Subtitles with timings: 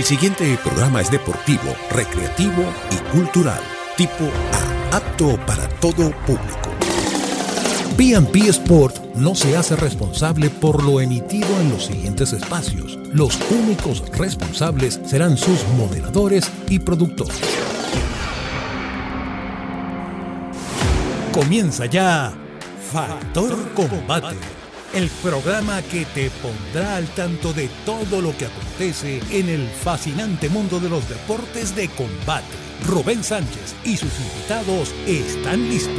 [0.00, 3.60] El siguiente programa es deportivo, recreativo y cultural,
[3.98, 4.24] tipo
[4.90, 6.70] A, apto para todo público.
[7.98, 12.98] PMP Sport no se hace responsable por lo emitido en los siguientes espacios.
[13.12, 17.38] Los únicos responsables serán sus moderadores y productores.
[21.30, 22.32] Comienza ya
[22.90, 24.38] Factor Combate,
[24.92, 30.48] el programa que te pondrá al tanto de todo lo que acontece en el fascinante
[30.48, 32.46] mundo de los deportes de combate.
[32.86, 35.94] Rubén Sánchez y sus invitados están listos.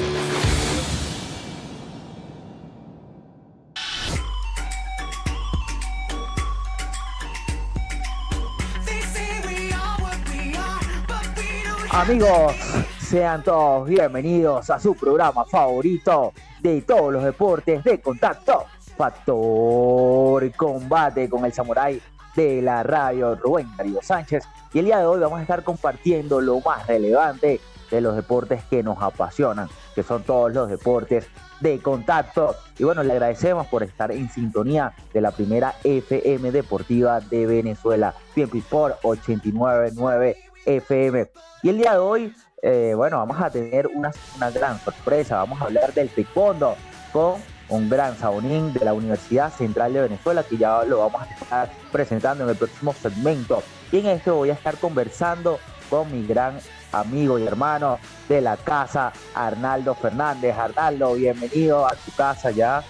[11.91, 12.55] Amigos,
[12.99, 18.65] sean todos bienvenidos a su programa favorito de todos los deportes de contacto.
[18.95, 22.01] Factor Combate con el Samurai
[22.35, 24.43] de la radio Rubén Darío Sánchez.
[24.73, 27.59] Y el día de hoy vamos a estar compartiendo lo más relevante
[27.89, 31.27] de los deportes que nos apasionan, que son todos los deportes
[31.59, 32.55] de contacto.
[32.79, 38.13] Y bueno, le agradecemos por estar en sintonía de la primera FM deportiva de Venezuela,
[38.33, 41.29] Tiempo Sport 899 FM.
[41.63, 45.37] Y el día de hoy, eh, bueno, vamos a tener una, una gran sorpresa.
[45.37, 46.75] Vamos a hablar del taekwondo
[47.11, 51.25] con un gran sabonín de la Universidad Central de Venezuela, que ya lo vamos a
[51.25, 53.63] estar presentando en el próximo segmento.
[53.91, 56.59] Y en este voy a estar conversando con mi gran
[56.91, 57.97] amigo y hermano
[58.27, 60.55] de la casa, Arnaldo Fernández.
[60.57, 62.83] Arnaldo, bienvenido a tu casa ya.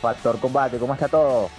[0.00, 1.50] Factor Combate, ¿cómo está todo?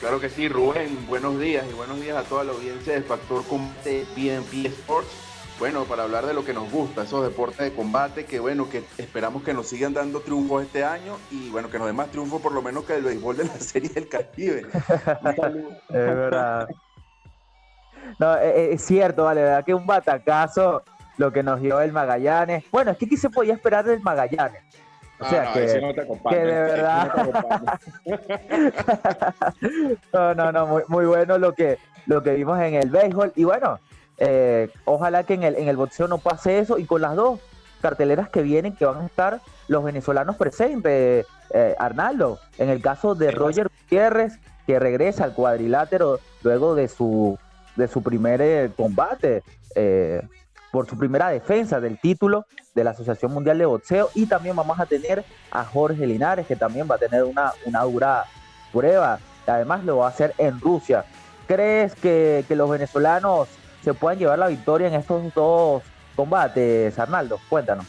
[0.00, 3.44] Claro que sí, Rubén, buenos días y buenos días a toda la audiencia de Factor
[3.46, 5.31] Combate BNP Sports.
[5.62, 8.82] Bueno, para hablar de lo que nos gusta, esos deportes de combate, que bueno, que
[8.98, 12.42] esperamos que nos sigan dando triunfos este año y bueno, que nos den más triunfos
[12.42, 14.66] por lo menos que el béisbol de la Serie del Caribe.
[14.72, 16.68] es verdad.
[18.18, 20.82] No, es, cierto, vale, verdad que un batacazo
[21.16, 22.64] lo que nos dio el Magallanes.
[22.72, 24.64] Bueno, es que aquí se podía esperar del Magallanes.
[25.20, 27.12] O sea, Ah, no, que, ese no te acompaña, que de verdad.
[28.04, 28.40] no te
[30.12, 33.32] no, no, no, muy, muy bueno lo que, lo que vimos en el béisbol.
[33.36, 33.78] Y bueno,
[34.24, 36.78] eh, ojalá que en el, en el boxeo no pase eso.
[36.78, 37.40] Y con las dos
[37.80, 43.14] carteleras que vienen, que van a estar los venezolanos presentes, eh, Arnaldo, en el caso
[43.14, 47.36] de Roger Gutiérrez, que regresa al cuadrilátero luego de su,
[47.74, 49.42] de su primer eh, combate.
[49.74, 50.22] eh,
[50.72, 54.80] por su primera defensa del título de la Asociación Mundial de Boxeo y también vamos
[54.80, 58.24] a tener a Jorge Linares que también va a tener una, una dura
[58.72, 59.18] prueba.
[59.46, 61.04] Además lo va a hacer en Rusia.
[61.46, 63.48] ¿Crees que, que los venezolanos
[63.82, 65.82] se pueden llevar la victoria en estos dos
[66.16, 67.40] combates, Arnaldo?
[67.48, 67.86] Cuéntanos.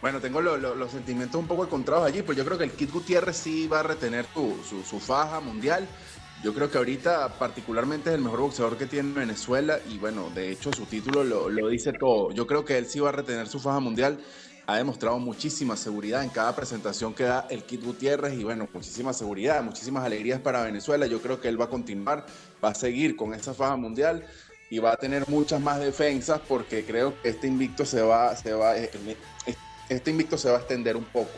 [0.00, 2.72] Bueno, tengo lo- lo- los sentimientos un poco encontrados allí, pues yo creo que el
[2.72, 5.88] Kid Gutiérrez sí va a retener su, su- su faja mundial.
[6.44, 10.50] Yo creo que ahorita particularmente es el mejor boxeador que tiene Venezuela y bueno, de
[10.52, 12.30] hecho su título lo, lo dice todo.
[12.32, 14.18] Yo creo que él sí va a retener su faja mundial.
[14.68, 19.12] Ha demostrado muchísima seguridad en cada presentación que da el Kid Gutiérrez y bueno, muchísima
[19.12, 21.06] seguridad, muchísimas alegrías para Venezuela.
[21.06, 22.26] Yo creo que él va a continuar,
[22.62, 24.24] va a seguir con esa faja mundial
[24.70, 28.52] y va a tener muchas más defensas porque creo que este invicto se va, se
[28.52, 28.90] va, eh,
[29.88, 31.30] este invicto se va a extender un poco.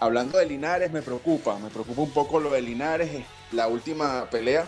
[0.00, 3.24] Hablando de Linares, me preocupa, me preocupa un poco lo de Linares.
[3.52, 4.66] La última pelea,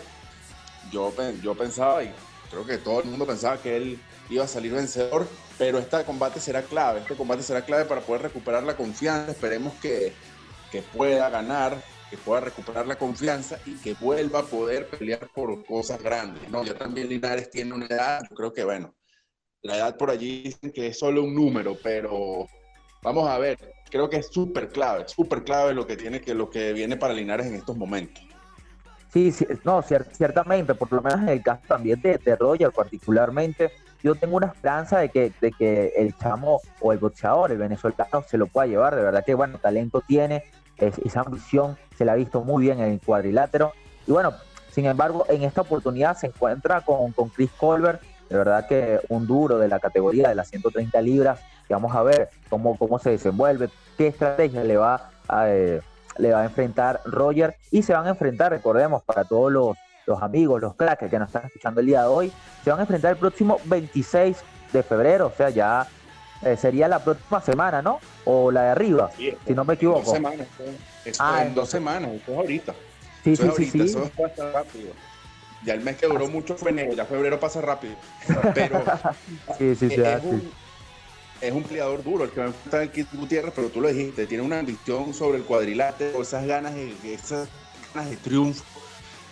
[0.91, 2.11] yo, yo pensaba, y
[2.49, 3.99] creo que todo el mundo pensaba que él
[4.29, 8.23] iba a salir vencedor, pero este combate será clave, este combate será clave para poder
[8.23, 9.31] recuperar la confianza.
[9.31, 10.13] Esperemos que,
[10.71, 11.77] que pueda ganar,
[12.09, 16.49] que pueda recuperar la confianza y que vuelva a poder pelear por cosas grandes.
[16.49, 16.63] ¿no?
[16.63, 18.95] Ya también Linares tiene una edad, yo creo que bueno,
[19.61, 22.47] la edad por allí dicen que es solo un número, pero
[23.03, 23.57] vamos a ver,
[23.89, 27.13] creo que es súper clave, súper clave lo que tiene que lo que viene para
[27.13, 28.23] Linares en estos momentos.
[29.11, 32.71] Sí, sí, no, cier- ciertamente, por lo menos en el caso también de, de Roger
[32.71, 33.71] particularmente,
[34.03, 38.23] yo tengo una esperanza de que, de que el chamo o el boxeador, el venezolano,
[38.27, 40.43] se lo pueda llevar, de verdad que bueno, talento tiene,
[40.79, 43.73] es- esa ambición se la ha visto muy bien en el cuadrilátero,
[44.07, 44.33] y bueno,
[44.71, 49.25] sin embargo, en esta oportunidad se encuentra con, con Chris Colbert, de verdad que un
[49.27, 53.09] duro de la categoría de las 130 libras, que vamos a ver cómo, cómo se
[53.11, 55.49] desenvuelve, qué estrategia le va a...
[55.49, 55.81] eh,
[56.17, 57.55] le va a enfrentar Roger.
[57.71, 61.29] Y se van a enfrentar, recordemos, para todos los, los amigos, los cracks que nos
[61.29, 64.35] están escuchando el día de hoy, se van a enfrentar el próximo 26
[64.73, 65.87] de febrero, o sea, ya
[66.43, 67.99] eh, sería la próxima semana, ¿no?
[68.25, 70.11] O la de arriba, si no me Dos equivoco.
[70.11, 70.63] semanas, esto-
[71.05, 72.75] esto Ah, en dos semanas, esto es ahorita.
[73.23, 73.89] Sí, Eso sí, es sí, ahorita, sí.
[73.89, 74.93] eso pasa rápido.
[75.65, 77.95] Ya el mes que duró mucho fue enero, ya febrero pasa rápido.
[78.53, 78.83] Pero
[79.57, 80.51] Sí, sí, sí, es, un,
[81.41, 83.89] es un peleador duro el que va a enfrentar el Kid Gutiérrez, pero tú lo
[83.89, 87.49] dijiste, tiene una ambición sobre el cuadrilátero, esas ganas de, esas
[87.93, 88.63] ganas de triunfo.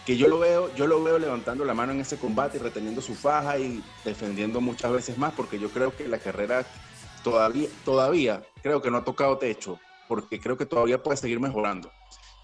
[0.05, 3.01] que yo lo veo, yo lo veo levantando la mano en ese combate y reteniendo
[3.01, 6.65] su faja y defendiendo muchas veces más, porque yo creo que la carrera
[7.31, 11.91] todavía, todavía creo que no ha tocado techo, porque creo que todavía puede seguir mejorando.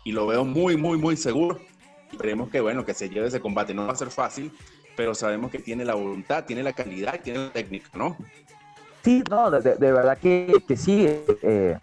[0.04, 1.60] Y lo veo muy, muy, muy seguro.
[2.12, 3.74] Esperemos que, bueno, que se lleve ese combate.
[3.74, 4.52] No va a ser fácil,
[4.96, 8.18] pero sabemos que tiene la voluntad, tiene la calidad tiene la técnica, ¿no?
[9.04, 11.06] Sí, no, de, verdad que, que sí.
[11.06, 11.78] Eh,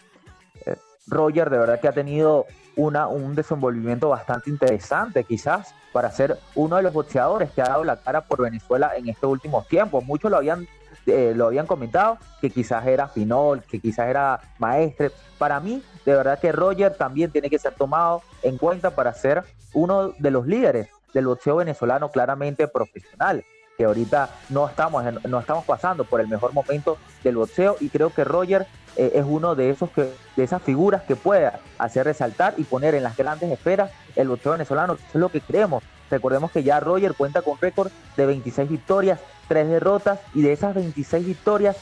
[0.66, 0.76] eh,
[1.06, 6.76] Roger, de verdad que ha tenido una, un desenvolvimiento bastante interesante, quizás para ser uno
[6.76, 10.04] de los boxeadores que ha dado la cara por Venezuela en estos últimos tiempos.
[10.04, 10.68] Muchos lo habían,
[11.06, 15.10] eh, lo habían comentado, que quizás era Finol, que quizás era Maestre.
[15.38, 19.42] Para mí, de verdad que Roger también tiene que ser tomado en cuenta para ser
[19.72, 23.44] uno de los líderes del boxeo venezolano claramente profesional
[23.80, 28.10] que ahorita no estamos, no estamos pasando por el mejor momento del boxeo y creo
[28.12, 32.52] que Roger eh, es uno de esos que, de esas figuras que puede hacer resaltar
[32.58, 35.82] y poner en las grandes esferas el boxeo venezolano, eso es lo que creemos.
[36.10, 40.74] Recordemos que ya Roger cuenta con récord de 26 victorias, 3 derrotas y de esas
[40.74, 41.76] 26 victorias,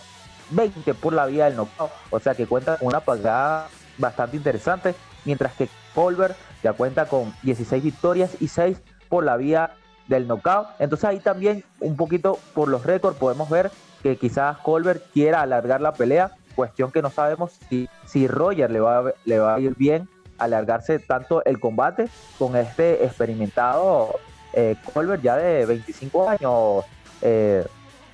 [0.50, 4.94] 20 por la vía del knockout, o sea que cuenta con una pagada bastante interesante,
[5.24, 8.78] mientras que Colbert ya cuenta con 16 victorias y 6
[9.08, 9.72] por la vía
[10.06, 10.68] del knockout.
[10.78, 13.70] Entonces ahí también un poquito por los récords podemos ver
[14.02, 18.80] que quizás Colbert quiera alargar la pelea, cuestión que no sabemos si, si Roger le
[18.80, 20.08] va, le va a ir bien
[20.38, 22.08] alargarse tanto el combate
[22.38, 24.18] con este experimentado
[24.52, 26.84] eh, Colbert ya de 25 años,
[27.22, 27.64] eh,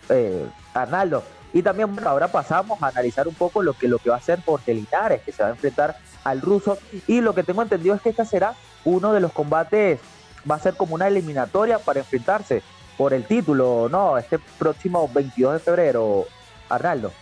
[0.09, 1.23] eh, Arnaldo.
[1.53, 4.19] Y también, bueno, ahora pasamos a analizar un poco lo que, lo que va a
[4.19, 6.79] hacer Jorge Linares, que se va a enfrentar al ruso.
[7.06, 8.55] Y lo que tengo entendido es que esta será
[8.85, 10.00] uno de los combates
[10.50, 12.62] va a ser como una eliminatoria para enfrentarse
[12.99, 14.19] por el título, ¿no?
[14.19, 16.27] Este próximo 22 de febrero,
[16.69, 17.12] Arnaldo.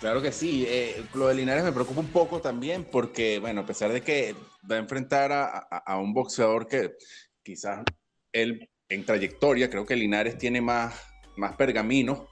[0.00, 0.64] Claro que sí.
[0.66, 4.34] Eh, lo de Linares me preocupa un poco también porque, bueno, a pesar de que
[4.70, 6.94] va a enfrentar a, un boxeador que
[7.42, 7.84] quizás
[8.32, 10.94] él en trayectoria, creo que Linares tiene más,
[11.36, 12.26] más pergamino,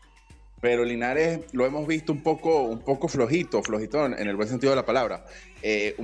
[0.60, 4.70] pero Linares lo hemos visto un poco, un poco flojito, flojito en el buen sentido
[4.72, 5.24] de la palabra.
[5.62, 5.94] Eh,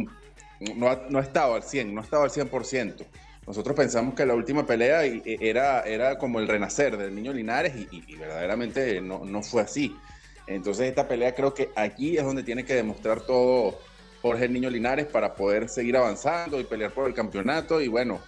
[0.77, 3.07] no, ha, no ha estado al 100, no ha estado al 100%.
[3.47, 8.17] Nosotros pensamos que la última pelea era, era como el renacer del niño Linares y,
[8.17, 9.95] verdaderamente no, no, fue así.
[10.47, 13.79] Entonces esta pelea creo que aquí es donde tiene que demostrar todo
[14.23, 18.21] Jorge Niño Linares para poder seguir avanzando y pelear por el campeonato y bueno,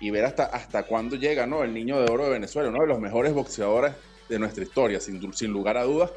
[0.00, 1.62] y ver hasta, hasta cuándo llega ¿no?
[1.62, 3.94] el Niño de Oro de Venezuela, uno de los mejores boxeadores
[4.28, 6.10] de nuestra historia, sin, lugar a dudas,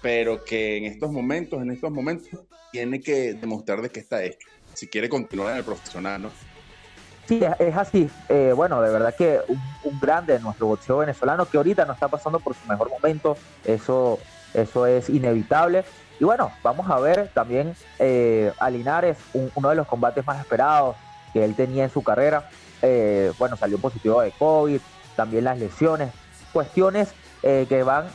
[0.00, 2.28] pero que en estos momentos, en estos momentos,
[2.72, 6.30] tiene que demostrar de qué está hecho, si quiere continuar en el profesional, ¿no?
[7.28, 8.10] Sí, es así.
[8.28, 12.08] Eh, bueno, de verdad que un, grande de nuestro boxeo venezolano que ahorita no está
[12.08, 13.36] pasando por su mejor momento.
[13.64, 14.18] Eso,
[14.54, 15.84] eso es inevitable.
[16.20, 19.16] Y bueno, vamos a ver también eh, a Linares,
[19.54, 20.96] uno de los combates más esperados
[21.32, 22.48] que él tenía en su carrera.
[22.80, 24.80] Eh, bueno, salió positivo de COVID,
[25.16, 26.12] también las lesiones,
[26.52, 27.12] cuestiones
[27.42, 28.06] que van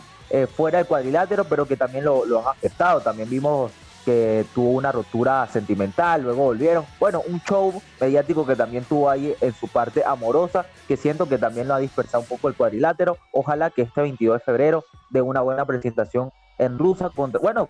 [0.56, 3.02] fuera del cuadrilátero, pero que también lo, lo han afectado.
[3.02, 3.74] También vimos
[4.08, 6.86] que tuvo una rotura sentimental, luego volvieron.
[6.98, 11.38] Bueno, un show mediático que también tuvo ahí en su parte amorosa, que siento que
[11.38, 13.18] también lo ha dispersado un poco el cuadrilátero.
[13.34, 17.12] Ojalá que este 22 de febrero dé una buena presentación en Rusia.
[17.42, 17.68] Bueno,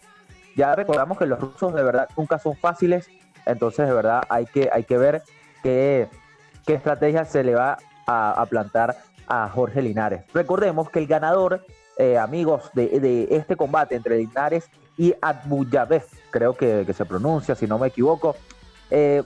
[0.55, 3.09] ya recordamos que los rusos de verdad nunca son fáciles,
[3.47, 5.23] entonces de verdad hay que, hay que ver
[5.63, 6.07] qué,
[6.67, 8.95] qué estrategia se le va a, plantar
[9.27, 10.21] a Jorge Linares.
[10.35, 11.65] Recordemos que el ganador,
[11.97, 16.03] eh, amigos, de, de este combate entre Linares y Adbuyabev,
[16.37, 18.35] creo que, se pronuncia, si no me equivoco,
[18.91, 19.23] eh,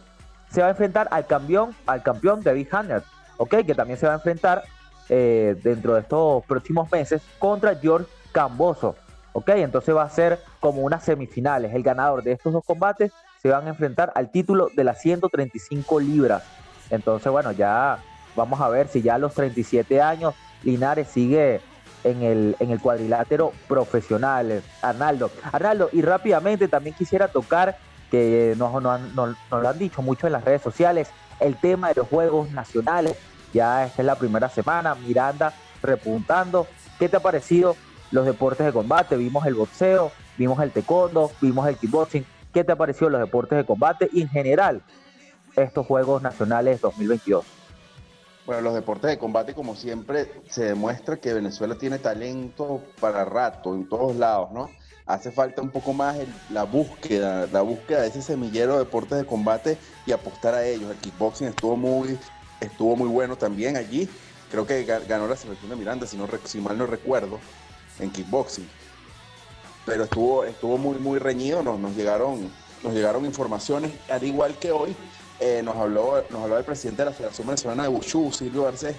[0.50, 3.03] se va a enfrentar al campeón, al campeón David Hanner,
[3.38, 3.58] ¿ok?
[3.65, 4.63] Que también se va a enfrentar
[5.10, 8.96] eh, dentro de estos próximos meses contra George Camboso,
[9.34, 9.50] ¿ok?
[9.50, 11.74] Entonces va a ser como unas semifinales.
[11.74, 16.00] El ganador de estos dos combates se van a enfrentar al título de las 135
[16.00, 16.44] libras.
[16.89, 17.98] Entonces, bueno, ya
[18.38, 21.60] vamos a ver si ya a los 37 años Linares sigue
[22.03, 25.31] en el, en el cuadrilátero profesional, Arnaldo.
[25.51, 27.77] Arnaldo, y rápidamente también quisiera tocar,
[28.10, 32.51] que nos, lo han dicho mucho en las redes sociales, el tema de los Juegos
[32.51, 33.17] Nacionales.
[33.53, 36.67] Ya esta es la primera semana, Miranda repuntando.
[37.00, 37.75] ¿Qué te ha parecido
[38.12, 39.17] los deportes de combate?
[39.17, 42.25] Vimos el boxeo, vimos el taekwondo, vimos el kickboxing.
[42.53, 44.81] ¿Qué te ha parecido los deportes de combate y en general
[45.55, 47.46] estos Juegos Nacionales 2022?
[48.51, 53.74] Bueno, los deportes de combate, como siempre, se demuestra que Venezuela tiene talento para rato
[53.74, 54.70] en todos lados, ¿no?
[55.05, 56.17] Hace falta un poco más
[56.50, 60.91] la búsqueda, la búsqueda de ese semillero de deportes de combate y apostar a ellos.
[60.91, 62.20] El kickboxing estuvo muy,
[62.60, 64.10] estuvo muy bueno también allí.
[64.51, 67.39] Creo que ganó la selección de Miranda, si, no, si mal no recuerdo,
[68.00, 68.67] en kickboxing.
[69.86, 72.51] Pero estuvo, estuvo muy, muy reñido, nos, nos, llegaron,
[72.84, 74.93] nos llegaron informaciones, al igual que hoy
[75.41, 78.95] eh, nos, habló, nos habló el presidente de la Federación Venezolana de Wushu, Silvio Garcés,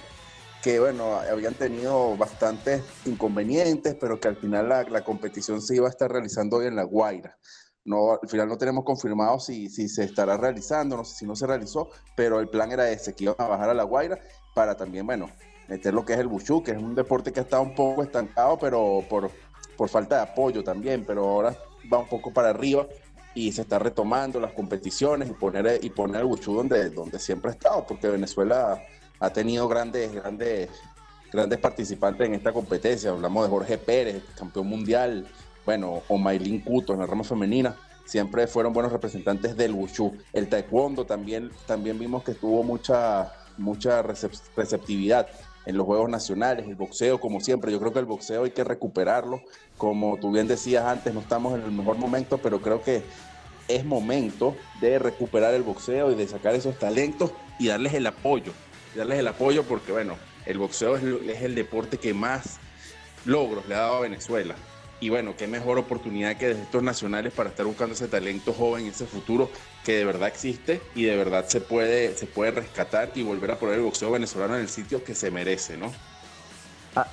[0.61, 5.89] que bueno, habían tenido bastantes inconvenientes, pero que al final la, competición se iba a
[5.89, 7.37] estar realizando hoy en La Guaira.
[7.85, 11.33] No, al final no tenemos confirmado si, si se estará realizando, no sé si no
[11.33, 14.19] se realizó, pero el plan era ese, que iban a bajar a La Guaira
[14.53, 15.29] para también, bueno,
[15.69, 18.03] meter lo que es el Wushu, que es un deporte que ha estado un poco
[18.03, 19.31] estancado, pero por,
[19.77, 21.55] por falta de apoyo también, pero ahora
[21.91, 22.85] va un poco para arriba
[23.35, 27.51] y se está retomando las competiciones y poner, y poner el Wushu donde, donde siempre
[27.51, 28.81] ha estado, porque Venezuela
[29.19, 30.69] ha tenido grandes, grandes,
[31.31, 33.09] grandes participantes en esta competencia.
[33.09, 35.27] Hablamos de Jorge Pérez, campeón mundial,
[35.65, 37.75] bueno, o Maylin Cuto en la rama femenina.
[38.05, 40.11] Siempre fueron buenos representantes del Wushu.
[40.33, 45.27] El taekwondo también, también vimos que tuvo mucha, mucha receptividad
[45.65, 48.63] en los Juegos Nacionales, el boxeo, como siempre, yo creo que el boxeo hay que
[48.63, 49.41] recuperarlo.
[49.77, 53.03] Como tú bien decías antes, no estamos en el mejor momento, pero creo que
[53.67, 58.51] es momento de recuperar el boxeo y de sacar esos talentos y darles el apoyo
[58.95, 61.03] darles el apoyo porque, bueno, el boxeo es,
[61.41, 62.59] el deporte que más
[63.25, 64.55] logros le ha dado a Venezuela.
[65.03, 68.85] Y bueno, qué mejor oportunidad que desde estos nacionales para estar buscando ese talento joven,
[68.85, 69.49] ese futuro
[69.83, 73.59] que de verdad existe y de verdad se puede, se puede rescatar y volver a
[73.59, 75.91] poner el boxeo venezolano en el sitio que se merece, ¿no?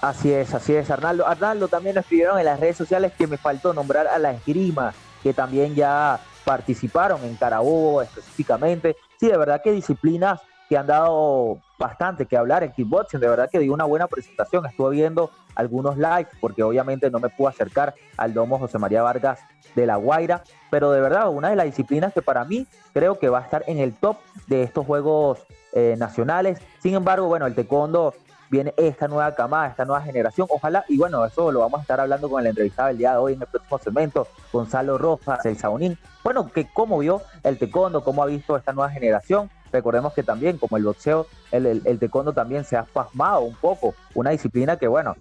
[0.00, 1.26] Así es, así es, Arnaldo.
[1.26, 4.94] Arnaldo también nos escribieron en las redes sociales que me faltó nombrar a la esgrima,
[5.24, 8.96] que también ya participaron en Carabobo específicamente.
[9.18, 10.40] Sí, de verdad que disciplinas
[10.70, 13.18] que han dado bastante que hablar en kickboxing.
[13.18, 14.64] De verdad que dio una buena presentación.
[14.66, 19.40] Estuve viendo algunos lives porque obviamente no me pude acercar al domo José María Vargas
[19.74, 23.28] de La Guaira, pero de verdad una de las disciplinas que para mí creo que
[23.28, 25.40] va a estar en el top de estos Juegos
[25.72, 26.60] eh, Nacionales.
[26.78, 28.14] Sin embargo, bueno, el taekwondo
[28.48, 30.46] viene esta nueva camada, esta nueva generación.
[30.50, 33.18] Ojalá, y bueno, eso lo vamos a estar hablando con el entrevistado del día de
[33.18, 35.98] hoy en el próximo segmento, Gonzalo Rojas, el Saunín.
[36.22, 40.58] Bueno, que cómo vio el taekwondo, cómo ha visto esta nueva generación Recordemos que también,
[40.58, 43.94] como el boxeo, el, el, taekwondo también se ha pasmado un poco.
[44.14, 45.16] Una disciplina que, bueno,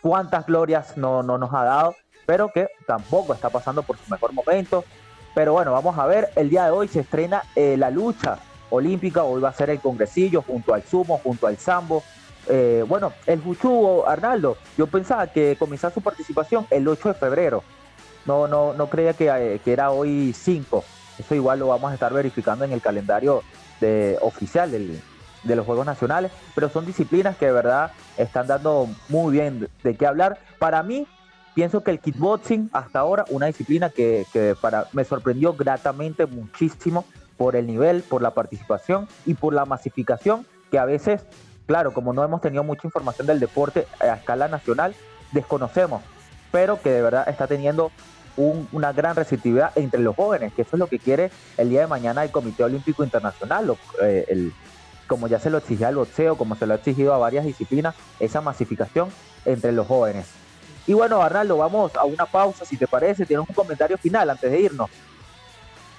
[0.00, 4.32] cuántas glorias no, no nos ha dado, pero que tampoco está pasando por su mejor
[4.32, 4.84] momento.
[5.34, 8.38] Pero bueno, vamos a ver, el día de hoy se estrena eh, la lucha
[8.70, 12.02] olímpica, hoy va a ser el congresillo junto al sumo, junto al sambo.
[12.48, 17.62] Eh, bueno, el Juchugo, Arnaldo, yo pensaba que comenzaba su participación el 8 de febrero.
[18.24, 20.84] No, no, no creía que, eh, que era hoy 5.
[21.18, 23.42] Eso igual lo vamos a estar verificando en el calendario
[24.20, 29.68] oficial de los Juegos Nacionales, pero son disciplinas que de verdad están dando muy bien
[29.82, 30.38] de, qué hablar.
[30.58, 31.06] Para mí,
[31.54, 34.26] pienso que el kickboxing hasta ahora, una disciplina que,
[34.60, 37.04] para, me sorprendió gratamente muchísimo
[37.36, 41.22] por el nivel, por la participación y por la masificación que a veces,
[41.66, 44.94] claro, como no hemos tenido mucha información del deporte a escala nacional,
[45.32, 46.02] desconocemos,
[46.50, 47.92] pero que de verdad está teniendo
[48.36, 51.86] una gran receptividad entre los jóvenes, que eso es lo que quiere el día de
[51.86, 54.52] mañana el Comité Olímpico Internacional, eh, el,
[55.06, 57.94] como ya se lo exigía al boxeo, como se lo ha exigido a varias disciplinas,
[58.20, 59.08] esa masificación
[59.44, 60.26] entre los jóvenes.
[60.86, 64.50] Y bueno, Arnaldo, vamos a una pausa, si te parece, tienes un comentario final antes
[64.50, 64.90] de irnos.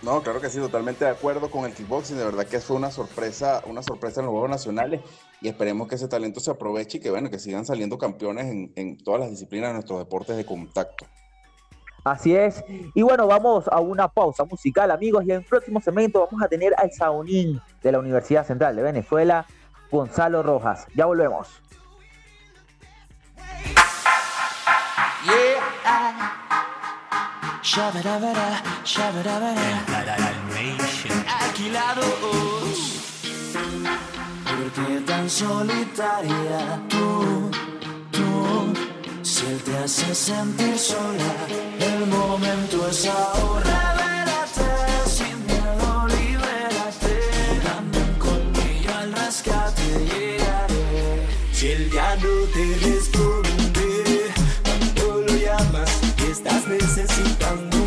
[0.02, 2.18] No, claro que sí, totalmente de acuerdo con el kickboxing.
[2.18, 5.02] De verdad que fue una sorpresa, una sorpresa en los Juegos Nacionales
[5.42, 8.72] y esperemos que ese talento se aproveche y que bueno, que sigan saliendo campeones en,
[8.76, 11.08] en todas las disciplinas de nuestros deportes de contacto.
[12.08, 12.64] Así es.
[12.94, 15.26] Y bueno, vamos a una pausa musical, amigos.
[15.26, 18.84] Y en el próximo segmento vamos a tener al Saunín de la Universidad Central de
[18.84, 19.46] Venezuela,
[19.92, 20.88] Gonzalo Rojas.
[20.96, 21.62] Ya volvemos.
[34.46, 37.52] ¿Por tan solitaria tú?
[39.30, 41.34] Si él te hace sentir sola,
[41.82, 43.94] el momento es ahora.
[43.98, 47.14] Revélate sin miedo, libérate.
[47.62, 51.28] Dame un colmillo al rescate, llegaré.
[51.52, 54.32] Si él ya no te responde,
[54.64, 55.92] cuando lo llamas
[56.32, 57.87] estás necesitando.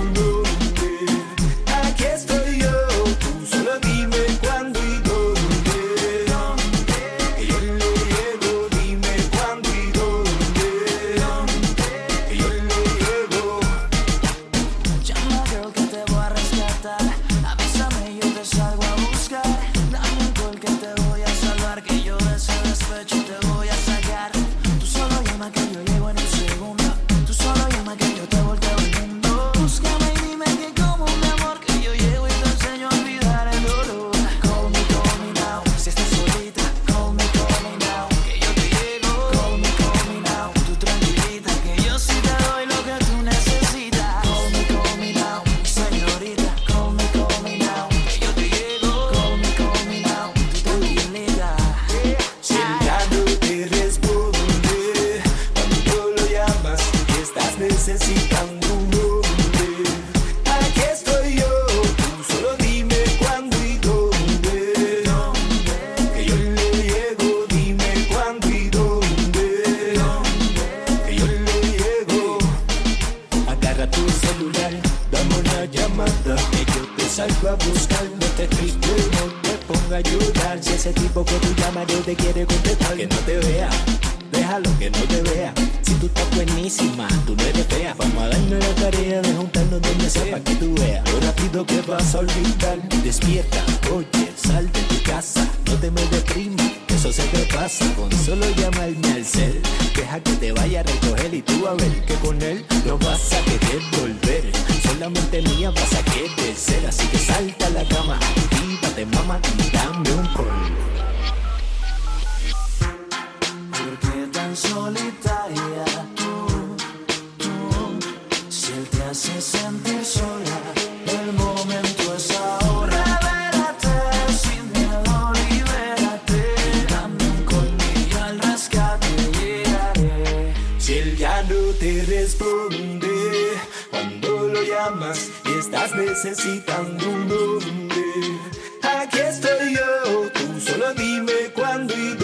[132.31, 133.59] Responde
[133.91, 138.39] cuando lo llamas y estás necesitando un hombre.
[138.83, 142.20] Aquí estoy yo, tú solo dime cuándo y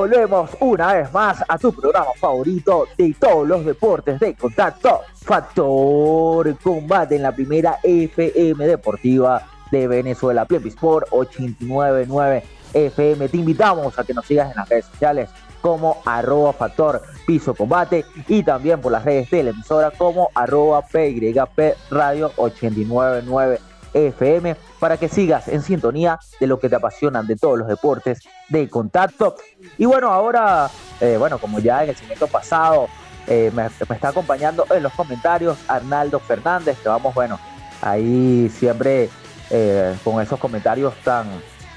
[0.00, 6.56] volvemos una vez más a tu programa favorito de todos los deportes de contacto, Factor
[6.56, 13.28] Combate en la primera FM Deportiva de Venezuela, Sport 899 FM.
[13.28, 15.28] Te invitamos a que nos sigas en las redes sociales
[15.60, 20.80] como arroba factor piso combate y también por las redes de la emisora como arroba
[20.80, 23.60] PYP Radio 899
[23.92, 28.20] FM para que sigas en sintonía de lo que te apasionan de todos los deportes
[28.50, 29.36] de contacto.
[29.78, 30.68] Y bueno, ahora,
[31.00, 32.88] eh, bueno, como ya en el segmento pasado
[33.26, 37.38] eh, me, está acompañando en los comentarios Arnaldo Fernández, que vamos, bueno,
[37.80, 39.08] ahí siempre
[39.48, 41.26] eh, con esos comentarios tan,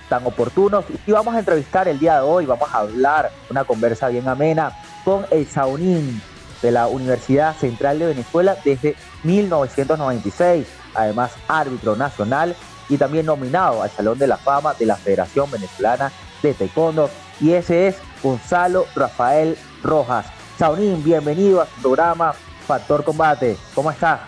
[0.09, 0.83] tan oportunos.
[1.05, 4.73] Y vamos a entrevistar el día de hoy, vamos a hablar una conversa bien amena
[5.05, 6.21] con el Saunín
[6.61, 12.55] de la Universidad Central de Venezuela desde 1996, además árbitro nacional
[12.89, 16.11] y también nominado al Salón de la Fama de la Federación Venezolana
[16.47, 17.09] de Taekwondo.
[17.39, 20.27] Y ese es Gonzalo Rafael Rojas.
[20.57, 22.33] Saunín, bienvenido a su programa
[22.67, 23.57] Factor Combate.
[23.73, 24.21] ¿Cómo estás?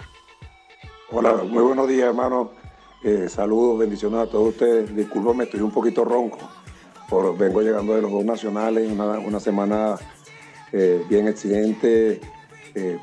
[1.11, 2.51] Hola, muy buenos días, hermano.
[3.03, 4.95] Eh, saludos, bendiciones a todos ustedes.
[4.95, 6.39] Disculpame, estoy un poquito ronco.
[7.07, 9.95] Por, vengo llegando de los Juegos Nacionales, una, una semana
[10.71, 12.19] eh, bien exigente,
[12.73, 12.97] eh,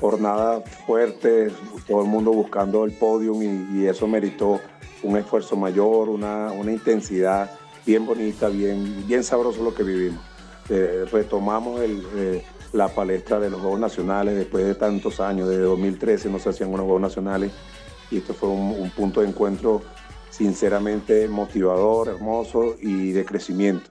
[0.00, 1.50] jornada fuerte,
[1.88, 4.60] todo el mundo buscando el podium y, y eso meritó
[5.02, 7.50] un esfuerzo mayor, una, una intensidad
[7.86, 10.22] bien bonita, bien, bien sabroso lo que vivimos.
[10.68, 15.62] Eh, retomamos el, eh, la palestra de los Juegos Nacionales después de tantos años, desde
[15.62, 17.52] 2013 no se hacían unos Juegos Nacionales
[18.10, 19.82] y esto fue un, un punto de encuentro
[20.30, 23.88] sinceramente motivador, hermoso y de crecimiento.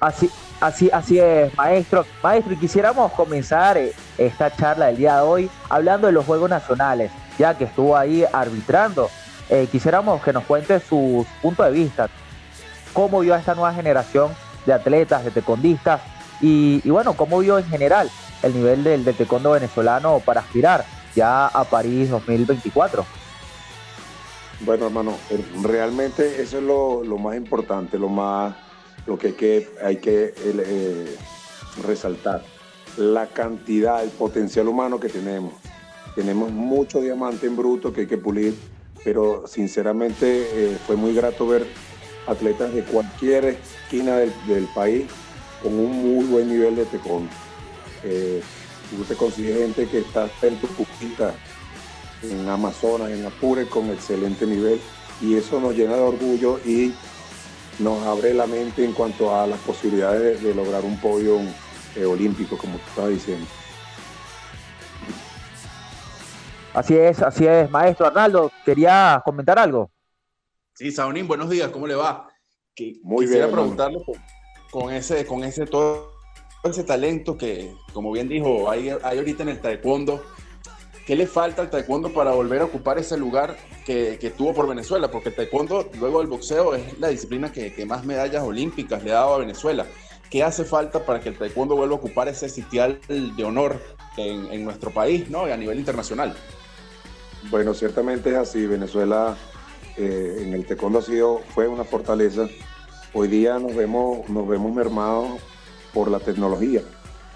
[0.00, 2.06] Así, así, así es, maestro.
[2.22, 6.48] Maestro, y quisiéramos comenzar eh, esta charla del día de hoy hablando de los Juegos
[6.48, 9.10] Nacionales, ya que estuvo ahí arbitrando.
[9.50, 12.08] Eh, quisiéramos que nos cuente su punto de vista,
[12.92, 14.32] cómo vio a esta nueva generación
[14.66, 16.00] de atletas, de tecondistas,
[16.40, 18.10] y, bueno, cómo vio en general
[18.42, 23.04] el nivel del, del taekwondo venezolano para aspirar ya a París 2024.
[24.60, 28.54] Bueno, hermano, eh, realmente eso es lo, lo más importante, lo más
[29.06, 31.16] lo que hay que, hay que eh,
[31.86, 32.42] resaltar.
[32.96, 35.54] La cantidad, el potencial humano que tenemos.
[36.14, 38.54] Tenemos mucho diamante en bruto que hay que pulir,
[39.04, 41.66] pero sinceramente eh, fue muy grato ver
[42.26, 45.04] atletas de cualquier esquina del, país
[45.62, 47.30] con un muy buen nivel de taekwondo.
[48.02, 48.42] Eh,
[48.90, 51.34] tú gente que está en tu pupita,
[52.22, 54.80] en Amazonas, en Apure, con excelente nivel,
[55.20, 56.94] y eso nos llena de orgullo y
[57.78, 61.40] nos abre la mente en cuanto a las posibilidades de, de lograr un podio
[61.96, 63.46] eh, olímpico, como tú estabas diciendo.
[66.74, 68.50] Así es, así es, maestro Arnaldo.
[68.64, 69.92] ¿Quería comentar algo?
[70.74, 72.28] Sí, Saunín, buenos días, ¿cómo le va?
[72.74, 74.16] Que, Muy quisiera bien, preguntarle con,
[74.72, 76.10] con ese, con ese todo
[76.64, 80.24] ese talento que, como bien dijo, hay, hay ahorita en el taekwondo.
[81.06, 83.56] ¿Qué le falta al taekwondo para volver a ocupar ese lugar
[83.86, 85.12] que, que tuvo por Venezuela?
[85.12, 89.12] Porque el taekwondo, luego del boxeo, es la disciplina que, que más medallas olímpicas le
[89.12, 89.86] ha dado a Venezuela.
[90.28, 93.80] ¿Qué hace falta para que el taekwondo vuelva a ocupar ese sitial de honor
[94.16, 95.46] en, en nuestro país ¿no?
[95.46, 96.34] y a nivel internacional?
[97.50, 98.66] Bueno, ciertamente es así.
[98.66, 99.36] Venezuela
[99.96, 102.48] eh, en el taekwondo ha sido, fue una fortaleza.
[103.12, 105.40] Hoy día nos vemos, nos vemos mermados
[105.92, 106.82] por la tecnología.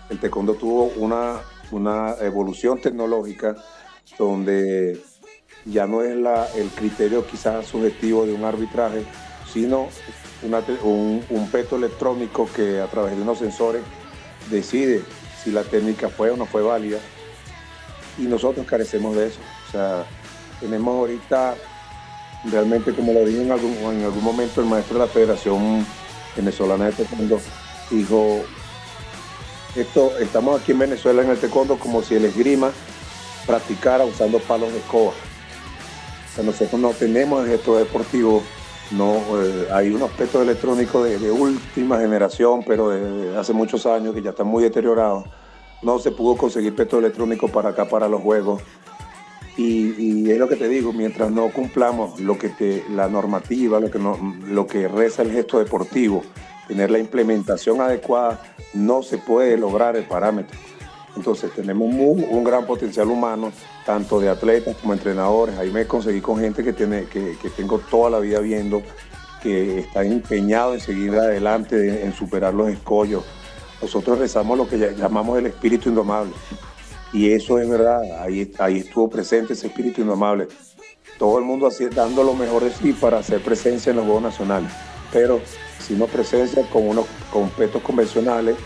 [0.09, 1.41] El taekwondo tuvo una,
[1.71, 3.57] una evolución tecnológica
[4.19, 5.01] donde
[5.67, 6.17] ya no es
[6.57, 9.05] el criterio quizás subjetivo de un arbitraje,
[9.53, 9.89] sino
[10.83, 13.83] un, un peto electrónico que a través de unos sensores
[14.51, 15.03] decide
[15.45, 16.99] si la técnica fue o no fue válida.
[18.17, 19.39] Y nosotros carecemos de eso.
[19.69, 20.05] O sea,
[20.61, 21.55] tenemos ahorita,
[22.51, 25.87] realmente como lo dije en algún, en algún momento el maestro de la Federación
[26.35, 27.41] Venezolana de Taekwondo,
[27.91, 28.43] dijo,
[29.77, 32.73] esto, estamos aquí en Venezuela en el taekwondo como si el esgrima
[33.47, 35.11] practicara usando palos de escoba.
[35.11, 38.43] O sea, nosotros no tenemos el gesto deportivo,
[38.91, 44.23] no, eh, hay unos petos electrónicos de, última generación, pero de, hace muchos años que
[44.23, 45.25] ya están muy deteriorados.
[45.83, 48.63] No se pudo conseguir peto electrónico para acá, para los juegos.
[49.59, 53.91] Y, es lo que te digo, mientras no cumplamos lo que te, la normativa, lo
[53.91, 54.17] que, no,
[54.47, 56.23] lo que reza el gesto deportivo,
[56.69, 58.41] tener la implementación adecuada,
[58.73, 60.57] no se puede lograr el parámetro.
[61.17, 63.51] Entonces tenemos un gran potencial humano,
[63.85, 65.59] tanto de atletas como entrenadores.
[65.59, 68.83] Ahí me conseguí con gente que, tiene, que, que tengo toda la vida viendo,
[69.43, 73.25] que está empeñado en seguir adelante, de- en superar los escollos.
[73.83, 76.31] Nosotros rezamos lo que llamamos el espíritu indomable.
[77.13, 80.47] Y eso es verdad, ahí, ahí estuvo presente ese espíritu indomable.
[81.19, 84.23] Todo el mundo así, dando lo mejor de sí para hacer presencia en los Juegos
[84.23, 84.71] Nacionales.
[85.13, 85.41] Pero
[85.81, 88.57] si no presencia con unos con petos convencionales,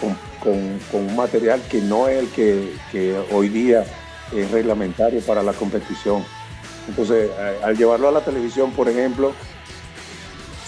[0.00, 3.84] con, con- con un material que no es el que, que hoy día
[4.34, 6.24] es reglamentario para la competición.
[6.88, 9.32] Entonces, a- al llevarlo a la televisión, por ejemplo,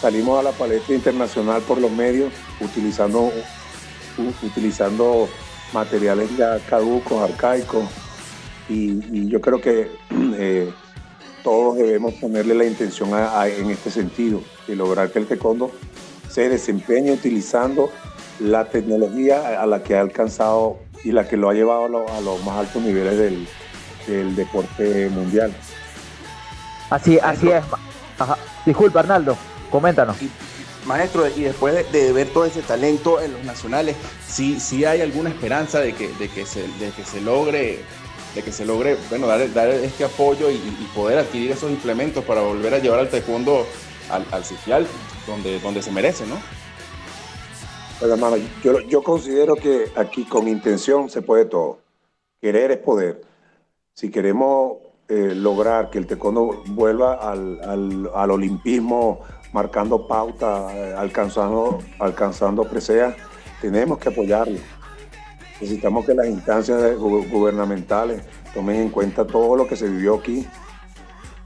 [0.00, 3.32] salimos a la palestra internacional por los medios utilizando,
[4.42, 5.28] utilizando
[5.74, 7.84] materiales ya caducos, arcaicos,
[8.68, 9.90] y, y yo creo que
[10.38, 10.72] eh,
[11.42, 15.70] todos debemos ponerle la intención a- a- en este sentido, de lograr que el taekwondo
[16.30, 17.90] se desempeñe utilizando
[18.40, 22.08] la tecnología a la que ha alcanzado y la que lo ha llevado a, lo-
[22.08, 23.46] a los más altos niveles del,
[24.06, 25.52] del deporte mundial.
[26.90, 27.62] Así, así es.
[28.18, 28.36] Ajá.
[28.64, 29.36] Disculpa, Arnaldo,
[29.70, 30.20] coméntanos.
[30.22, 30.30] Y,
[30.86, 35.30] maestro, y después de, ver todo ese talento en los nacionales, sí, sí hay alguna
[35.30, 37.80] esperanza de que, de que, se, de que se logre,
[38.34, 40.56] de que se logre, bueno, dar, dar este apoyo y,
[40.94, 43.66] poder adquirir esos implementos para volver a llevar al taekwondo
[44.10, 44.86] al, al sitial
[45.26, 46.36] donde, donde se merece, ¿no?
[48.00, 51.78] Pero hermano, yo, yo considero que aquí con intención se puede todo.
[52.40, 53.22] Querer es poder.
[53.94, 59.20] Si queremos eh, lograr que el taekwondo vuelva al, al- al olimpismo
[59.54, 63.14] marcando pauta, eh, alcanzando, alcanzando preseas,
[63.60, 64.58] tenemos que apoyarlo.
[65.60, 70.44] Necesitamos que las instancias gubernamentales tomen en cuenta todo lo que se vivió aquí.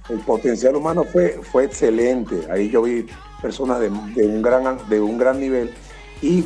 [0.09, 2.49] El potencial humano fue, fue excelente.
[2.51, 3.07] Ahí yo vi
[3.43, 5.71] personas de, un, gran, de un gran nivel
[6.23, 6.43] y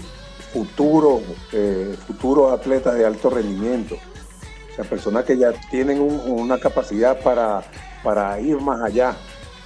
[0.53, 1.23] futuros,
[1.53, 3.95] eh, futuros atletas de alto rendimiento.
[3.95, 7.63] O sea, personas que ya tienen un- una capacidad para,
[8.03, 9.17] para ir más allá.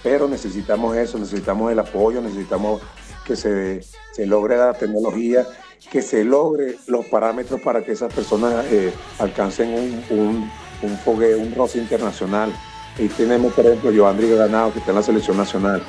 [0.06, 2.80] Pero necesitamos eso, necesitamos el apoyo, necesitamos
[3.26, 5.44] que se, se logre la tecnología,
[5.90, 10.50] que se logre los parámetros para que esas personas eh, alcancen un, un,
[10.82, 12.52] un un roce internacional.
[12.96, 15.82] Ahí tenemos, por ejemplo, Joandri Ganado, que está en la selección nacional.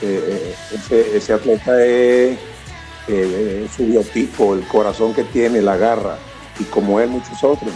[0.00, 0.54] Eh,
[0.90, 2.38] eh, ese, atleta es
[3.76, 6.16] su biotipo, el corazón que tiene, la garra,
[6.58, 7.70] y como él, muchos otros.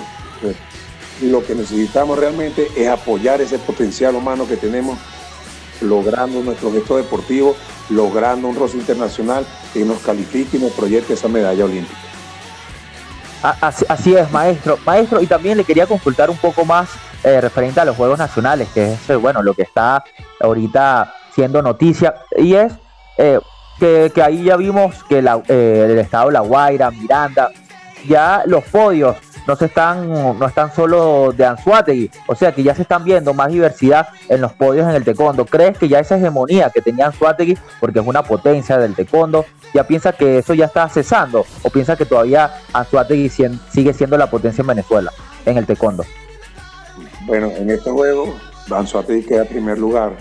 [1.21, 4.99] Y lo que necesitamos realmente es apoyar ese potencial humano que tenemos,
[5.81, 7.57] logrando nuestro gesto deportivo,
[7.91, 11.99] logrando un roce internacional que nos califique y nos proyecte esa medalla olímpica.
[13.89, 14.79] Así es, maestro.
[14.85, 16.89] Maestro, y también le quería consultar un poco más
[17.23, 20.03] eh, referente a los Juegos Nacionales, que es eh, bueno lo que está
[20.41, 22.73] ahorita siendo noticia, y es
[23.19, 23.39] eh,
[23.79, 27.51] que, que ahí ya vimos que la- eh, el estado de La Guaira, Miranda,
[28.09, 32.75] ya los podios no se están, no están solo de Anzuategui, o sea que ya
[32.75, 35.47] se están viendo más diversidad en los podios en el taekwondo.
[35.47, 39.85] ¿Crees que ya esa hegemonía que tenía Anzuategui, porque es una potencia del taekwondo, ya
[39.85, 44.63] piensa que eso ya está cesando o piensa que todavía Anzuategui sigue siendo la potencia
[44.63, 45.13] en Venezuela
[45.45, 46.05] en el taekwondo?
[47.27, 48.35] Bueno, en este juego,
[48.71, 50.17] Anzuategui queda en primer lugar,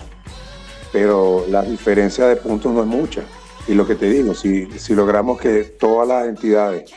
[0.92, 3.22] pero la diferencia de puntos no es mucha.
[3.68, 6.92] Y lo que te digo, si, si logramos que todas las entidades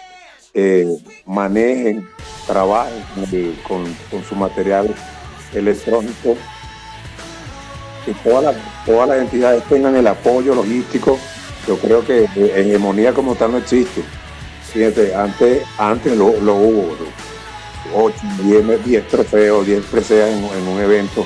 [0.53, 0.87] eh,
[1.25, 2.07] manejen,
[2.47, 4.93] trabajen eh, con, con su material
[5.53, 6.35] electrónico,
[8.05, 11.19] que todas las, todas las entidades tengan el apoyo logístico,
[11.67, 14.01] yo creo que eh, hegemonía como tal no existe.
[14.73, 16.95] Fíjate, antes, antes lo, lo hubo,
[17.93, 21.25] 8, 10, 10 trofeos, 10 preseas en, un evento.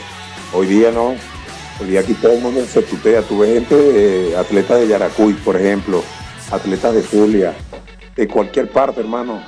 [0.54, 1.16] Hoy día no.
[1.80, 3.22] Hoy día aquí todo el mundo se tutea.
[3.22, 6.04] Tú ves gente, atletas de Yaracuy, por ejemplo,
[6.52, 7.54] atletas de Zulia,
[8.16, 9.42] de cualquier parte, hermano.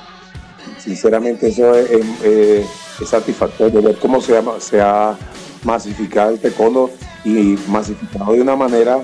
[0.78, 2.66] Sinceramente eso es,
[3.00, 5.16] es satisfactorio ver cómo se, llama, se ha
[5.64, 6.90] masificado el taekwondo
[7.24, 9.00] y masificado de una manera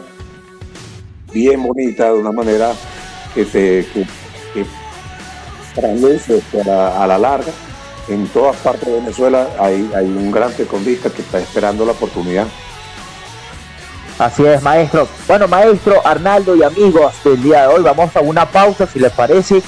[1.33, 2.73] bien bonita, de una manera
[3.35, 4.07] que te que,
[5.75, 7.53] que a la, larga.
[8.09, 12.47] En todas partes de Venezuela hay, hay un gran taekwondista que está esperando la oportunidad.
[14.23, 15.09] Así es, maestro.
[15.27, 19.11] Bueno, maestro Arnaldo y amigos del día de hoy, vamos a una pausa, si les
[19.11, 19.61] parece,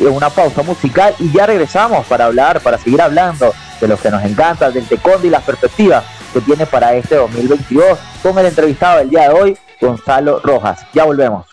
[0.00, 4.22] una pausa musical y ya regresamos para hablar, para seguir hablando de lo que nos
[4.22, 9.08] encanta, del taekwondo y las perspectivas que tiene para este 2022 con el entrevistado del
[9.08, 10.84] día de hoy, Gonzalo Rojas.
[10.92, 11.51] Ya volvemos.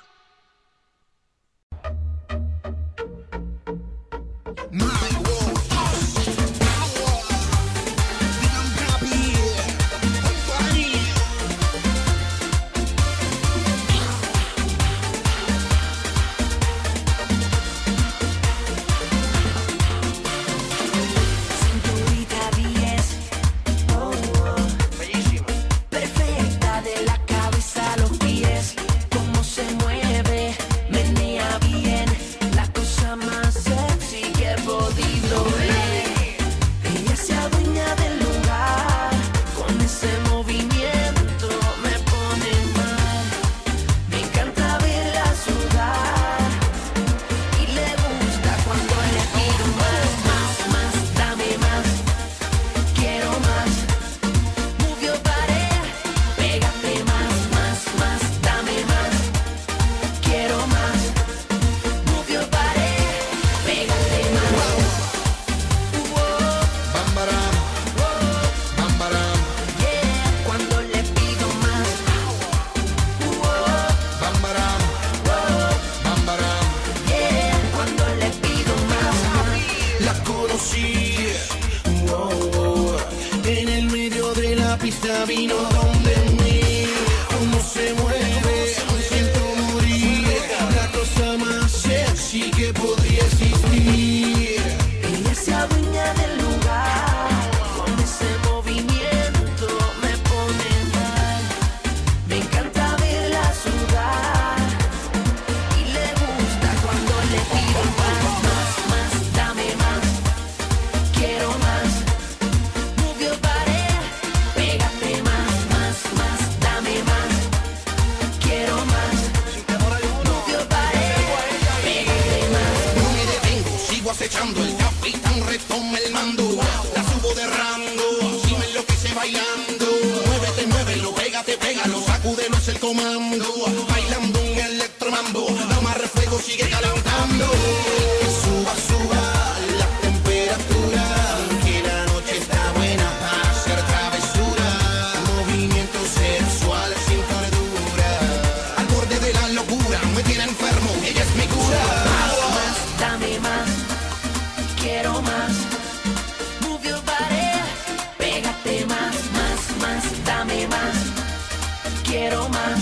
[162.09, 162.79] Quiero más.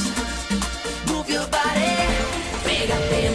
[1.08, 1.96] Move your body,
[2.64, 3.27] pégate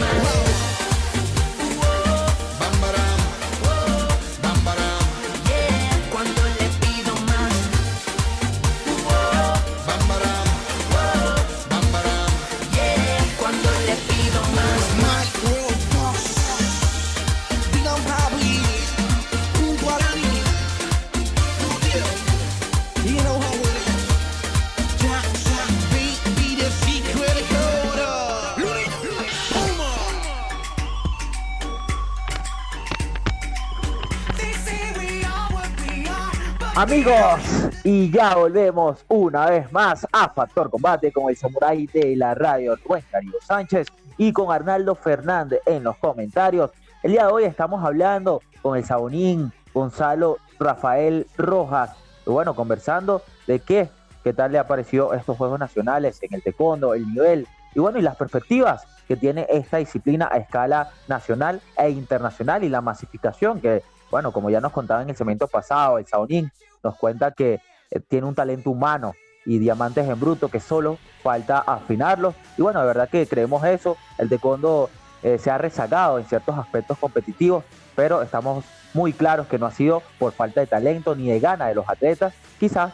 [37.83, 42.77] Y ya volvemos una vez más a Factor Combate con el samurái de la radio
[42.77, 43.87] Rubén Darío Sánchez
[44.17, 46.71] y con Arnaldo Fernández en los comentarios.
[47.01, 51.91] El día de hoy estamos hablando con el Sabonín Gonzalo Rafael Rojas.
[52.25, 53.89] Bueno, conversando de qué,
[54.23, 57.99] qué tal le ha parecido estos Juegos Nacionales en el taekwondo, el nivel y bueno,
[57.99, 63.59] y las perspectivas que tiene esta disciplina a escala nacional e internacional y la masificación
[63.59, 66.51] que bueno, como ya nos contaba en el segmento pasado, el Saonín
[66.83, 69.13] nos cuenta que eh, tiene un talento humano
[69.45, 72.35] y diamantes en bruto que solo falta afinarlos.
[72.57, 73.97] Y bueno, de verdad que creemos eso.
[74.17, 74.89] El taekwondo
[75.21, 77.63] eh, se ha rezagado en ciertos aspectos competitivos,
[77.95, 81.67] pero estamos muy claros que no ha sido por falta de talento ni de gana
[81.67, 82.93] de los atletas, quizás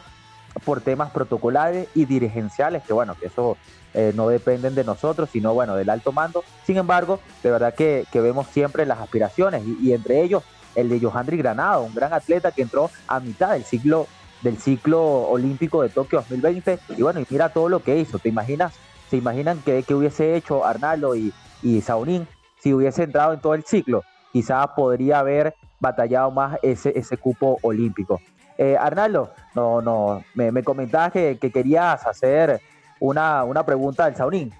[0.64, 3.56] por temas protocolares y dirigenciales, que bueno, que eso
[3.94, 6.42] eh, no dependen de nosotros, sino bueno, del alto mando.
[6.64, 10.42] Sin embargo, de verdad que, que vemos siempre las aspiraciones y entre ellos
[10.74, 14.06] el de Johandri Granado, un gran atleta que entró a mitad del ciclo
[14.42, 18.28] del ciclo olímpico de Tokio 2020 y bueno, y mira todo lo que hizo, ¿te
[18.28, 18.72] imaginas?
[19.10, 22.26] ¿Se imaginan que, que hubiese hecho Arnaldo y, y Saunín
[22.58, 24.02] si hubiese entrado en todo el ciclo?
[24.32, 28.20] Quizás podría haber batallado más ese, ese cupo olímpico.
[28.56, 32.60] Eh, Arnaldo, no, no, me, me comentabas que, que, querías hacer
[33.00, 34.52] una, una pregunta al Saunín.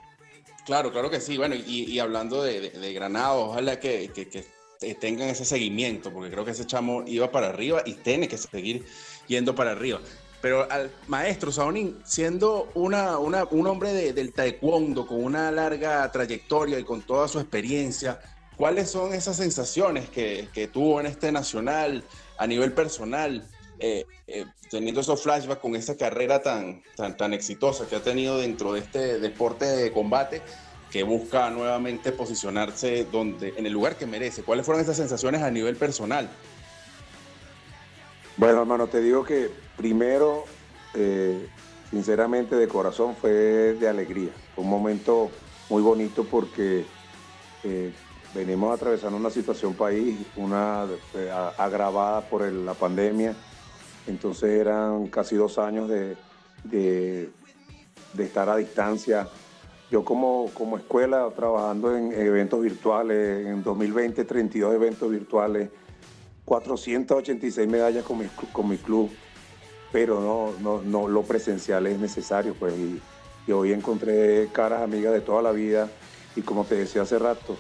[0.64, 1.36] Claro, claro que sí.
[1.36, 4.44] Bueno, y, y hablando de, Granado, ojalá que, que
[4.80, 8.86] tengan ese seguimiento, porque creo que ese chamo iba para arriba y tiene que seguir
[9.26, 10.00] yendo para arriba.
[10.40, 16.10] Pero al maestro Saonín, siendo una, una, un hombre de, del taekwondo con una larga
[16.10, 18.20] trayectoria y con toda su experiencia,
[18.56, 22.02] ¿cuáles son esas sensaciones que, que tuvo en este nacional
[22.38, 23.46] a nivel personal?
[23.82, 28.38] Eh, eh, teniendo esos flashbacks con esa carrera tan, tan, tan exitosa que ha tenido
[28.38, 30.42] dentro de este deporte de combate,
[30.90, 34.42] que busca nuevamente posicionarse donde, en el lugar que merece.
[34.42, 36.28] ¿Cuáles fueron esas sensaciones a nivel personal?
[38.36, 40.44] Bueno, hermano, te digo que primero,
[40.94, 41.48] eh,
[41.90, 44.30] sinceramente, de corazón fue de alegría.
[44.54, 45.30] Fue un momento
[45.68, 46.84] muy bonito porque
[47.62, 47.92] eh,
[48.34, 53.34] venimos atravesando una situación país, una eh, agravada por la pandemia.
[54.08, 56.16] Entonces eran casi dos años de,
[56.64, 57.30] de
[58.18, 59.28] estar a distancia
[59.90, 65.68] yo como, como escuela trabajando en eventos virtuales, en 2020 32 eventos virtuales,
[66.44, 69.10] 486 medallas con mi, club,
[69.92, 73.00] pero no, no, no, lo presencial es necesario, pues, y,
[73.46, 75.88] y, hoy encontré caras amigas de toda la vida,
[76.36, 77.56] y como te decía hace rato,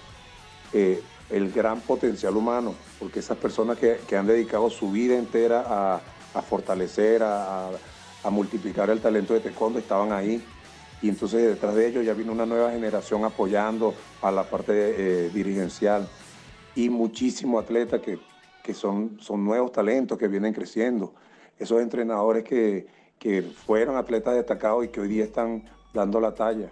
[0.72, 5.64] eh, el gran potencial humano, porque esas personas que, que han dedicado su vida entera
[5.66, 6.00] a,
[6.34, 7.70] a fortalecer, a,
[8.22, 10.44] a multiplicar el talento de taekwondo, estaban ahí
[11.02, 15.30] y entonces detrás de ellos ya vino una nueva generación apoyando a la parte eh,
[15.30, 16.06] dirigencial
[16.74, 18.18] y muchísimos atletas que,
[18.62, 21.14] que son, son nuevos talentos que vienen creciendo.
[21.58, 22.86] Esos entrenadores que,
[23.18, 26.70] que fueron atletas destacados y que hoy día están dando la talla.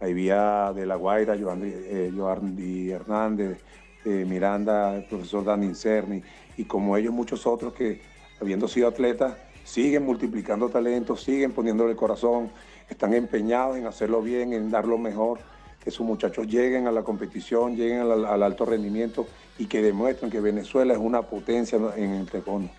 [0.00, 3.58] Ahí vía de La Guaira, Joandy, eh, Hernández,
[4.04, 6.22] eh, Miranda, el profesor Dani Cerny,
[6.56, 8.00] y como ellos muchos otros que,
[8.40, 12.50] habiendo sido atletas, siguen multiplicando talentos, siguen poniéndole el corazón,
[12.88, 15.40] están empeñados en hacerlo bien, en dar lo mejor,
[15.82, 19.26] que sus muchachos lleguen a la competición, lleguen al, al alto rendimiento
[19.58, 22.70] y que demuestren que Venezuela es una potencia en el taekwondo.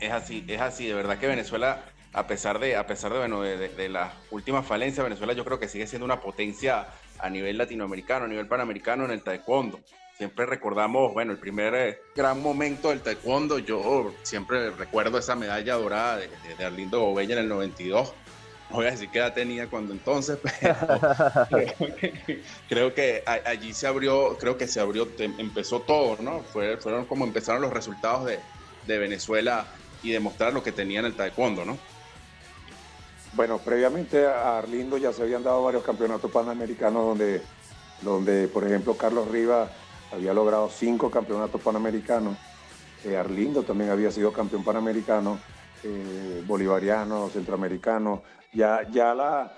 [0.00, 3.40] Es así, es así, de verdad que Venezuela, a pesar de, a pesar de, bueno,
[3.40, 6.88] de, las últimas falencias, Venezuela yo creo que sigue siendo una potencia
[7.18, 9.80] a nivel latinoamericano, a nivel panamericano en el taekwondo.
[10.18, 15.74] Siempre recordamos, bueno, el primer eh, gran momento del taekwondo, yo siempre recuerdo esa medalla
[15.74, 18.14] dorada de, de Arlindo Gobella en el 92,
[18.74, 20.76] no voy a decir qué edad tenía cuando entonces, pero
[22.68, 25.06] creo, que, allí se abrió, creo que se abrió,
[25.38, 26.40] empezó todo, ¿no?
[26.40, 28.40] Fue, fueron como empezaron los resultados de,
[28.98, 29.66] Venezuela
[30.02, 31.78] y demostrar lo que tenía en el taekwondo, ¿no?
[33.34, 37.42] Bueno, previamente a Arlindo ya se habían dado varios campeonatos panamericanos donde,
[38.02, 39.70] donde por ejemplo, Carlos Rivas
[40.12, 42.36] había logrado cinco campeonatos panamericanos.
[43.04, 45.38] Eh, Arlindo también había sido campeón panamericano.
[45.86, 48.22] Eh, bolivariano, centroamericano,
[48.54, 49.52] ya, ya, la,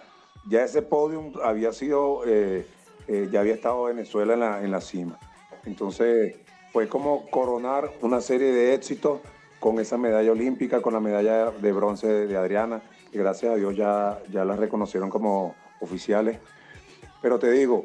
[0.49, 2.67] ya ese podium había sido, eh,
[3.07, 5.21] eh, ya había estado Venezuela en la, en la cima.
[5.65, 6.35] Entonces
[6.73, 9.21] fue como coronar una serie de éxitos
[9.61, 13.57] con esa medalla olímpica, con la medalla de bronce de, de Adriana, que gracias a
[13.57, 16.41] Dios ya, ya la reconocieron como oficiales.
[17.23, 17.85] Pero te digo,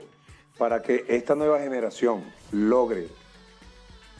[0.57, 3.07] para que esta nueva generación logre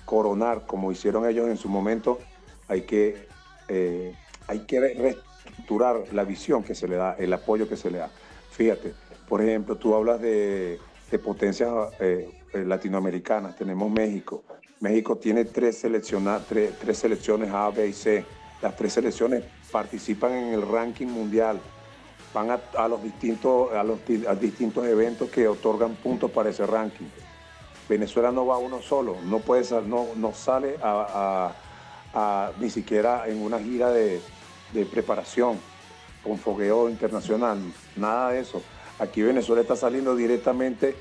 [0.06, 2.20] coronar como hicieron ellos en su momento,
[2.68, 3.31] hay que,
[3.74, 4.14] eh,
[4.48, 8.12] hay que reestructurar la visión que se le da, el apoyo que se le da.
[8.50, 8.94] Fíjate,
[9.30, 10.78] por ejemplo, tú hablas de,
[11.24, 14.44] potencias eh, latinoamericanas, tenemos México,
[14.82, 18.26] México tiene tres, selecciona- tres, selecciones A, B y C.
[18.62, 21.62] Las tres selecciones participan en el ranking mundial.
[22.34, 24.00] Van a, los, distintos, a los
[24.40, 27.08] distintos eventos que otorgan puntos para ese ranking.
[27.88, 31.56] Venezuela no va uno solo, no, puede, no, no sale a-
[32.14, 34.22] a- ni siquiera en una gira de,
[34.90, 35.60] preparación
[36.24, 37.60] con fogueo internacional,
[37.98, 38.62] nada de eso.
[39.00, 40.96] Aquí Venezuela está saliendo directamente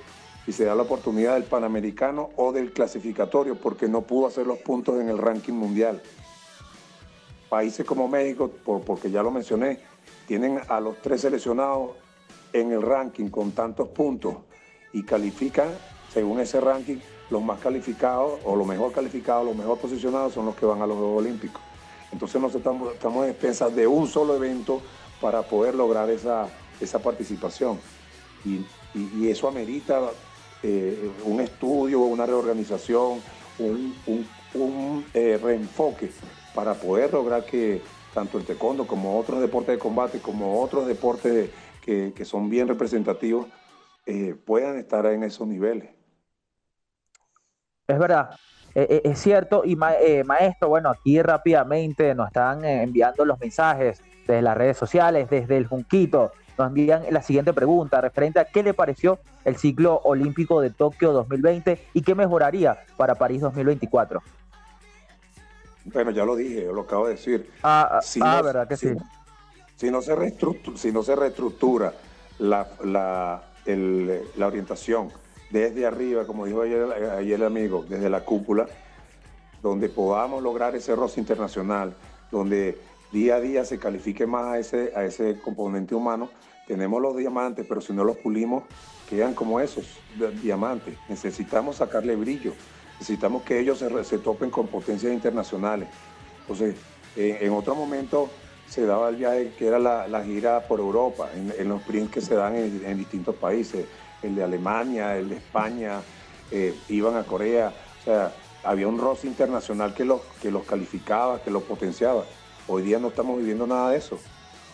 [0.47, 4.59] y se da la oportunidad del Panamericano o del clasificatorio porque no pudo hacer los
[4.59, 6.01] puntos en el ranking mundial.
[7.49, 9.79] Países como México, por- porque ya lo mencioné,
[10.27, 11.93] tienen a los tres seleccionados
[12.53, 14.37] en el ranking con tantos puntos
[14.93, 15.69] y califican,
[16.13, 16.99] según ese ranking,
[17.31, 20.87] los más calificados o los mejor calificados, los mejor posicionados son los que van a
[20.87, 21.63] los Juegos Olímpicos.
[22.13, 24.83] Entonces nosotros estamos, estamos en expensas de un solo evento
[25.21, 26.49] para poder lograr esa,
[26.81, 27.79] esa participación.
[28.45, 28.65] Y,
[28.95, 30.01] y- eso amerita
[30.63, 33.21] eh, un estudio, una reorganización,
[33.59, 36.11] un, un- un, eh, reenfoque
[36.55, 37.81] para poder lograr que
[38.13, 41.51] tanto el taekwondo como otros deportes de combate, como otros deportes
[41.81, 43.47] que, que son bien representativos,
[44.07, 45.91] eh, puedan estar en esos niveles.
[47.91, 48.31] Es verdad,
[48.75, 49.63] eh, eh, es cierto.
[49.65, 54.77] Y ma- eh, maestro, bueno, aquí rápidamente nos están enviando los mensajes desde las redes
[54.77, 56.33] sociales, desde el Junquito.
[56.57, 61.13] Nos envían la siguiente pregunta referente a qué le pareció el ciclo olímpico de Tokio
[61.13, 64.23] 2020 y qué mejoraría para París 2024.
[65.85, 67.51] Bueno, ya lo dije, yo lo acabo de decir.
[67.63, 68.89] Ah, ah, Si ah, no- verdad que sí.
[69.77, 71.95] Si no se reestructura, si no se reestructura
[72.39, 75.11] la, la- el- la orientación
[75.51, 76.87] desde arriba, como dijo ayer,
[77.21, 78.67] el amigo, desde la cúpula,
[79.63, 81.95] donde podamos lograr ese roce internacional,
[82.31, 82.79] donde
[83.13, 86.31] día a día se califique más a ese, componente humano,
[86.67, 88.63] tenemos los diamantes, pero si no los pulimos,
[89.09, 89.99] quedan como esos
[90.41, 90.97] diamantes.
[91.09, 92.53] Necesitamos sacarle brillo,
[93.01, 95.89] necesitamos que ellos se, topen con potencias internacionales.
[96.43, 96.77] Entonces,
[97.17, 98.31] en, otro momento
[98.69, 102.37] se daba el viaje que era la, gira por Europa, en, los sprints que se
[102.37, 103.87] dan en distintos países,
[104.23, 106.01] el de Alemania, el de España,
[106.51, 108.33] eh, iban a Corea, o sea,
[108.65, 112.25] había un roce internacional que los, que los calificaba, que los potenciaba.
[112.69, 114.19] Hoy día no estamos viviendo nada de eso.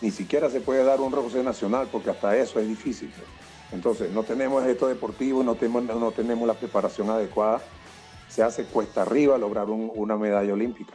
[0.01, 3.11] Ni siquiera se puede dar un roce nacional porque hasta eso es difícil.
[3.71, 7.61] Entonces, no tenemos esto deportivo, no tenemos, no tenemos la preparación adecuada.
[8.29, 10.93] Se hace cuesta arriba lograr un- una medalla olímpica.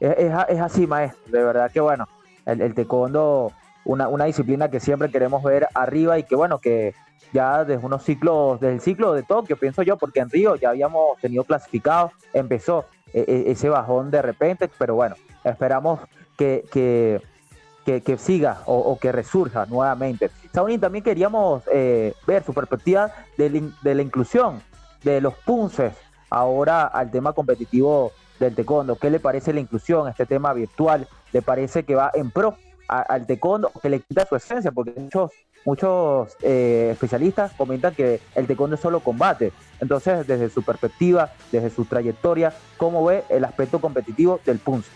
[0.00, 1.22] Es, así, maestro.
[1.32, 2.06] De verdad que bueno,
[2.44, 2.74] el, el
[3.84, 6.94] una, una disciplina que siempre queremos ver arriba y que bueno, que
[7.32, 10.70] ya desde unos ciclos, desde el ciclo de Tokio, pienso yo, porque en Río ya
[10.70, 16.00] habíamos tenido clasificados, empezó e- e- ese bajón de repente, pero bueno, esperamos
[16.36, 17.20] que, que,
[17.84, 20.30] que, siga o, que resurja nuevamente.
[20.52, 24.62] Saunin, también queríamos eh, ver su perspectiva de la, de inclusión
[25.02, 25.92] de los punces
[26.30, 28.96] ahora al tema competitivo del taekwondo.
[28.96, 31.06] ¿Qué le parece la inclusión, este tema virtual?
[31.32, 32.56] ¿Le parece que va en pro
[32.88, 34.72] al taekwondo que le quita su esencia?
[34.72, 35.30] Porque muchos,
[35.64, 39.52] muchos eh, especialistas comentan que el taekwondo es solo combate.
[39.80, 44.90] Entonces, desde su perspectiva, desde su trayectoria, ¿cómo ve el aspecto competitivo del punce?